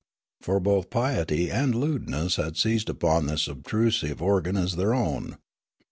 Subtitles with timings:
[0.41, 5.37] For both piety and lewdness had seized upon this obtrusive organ as their own.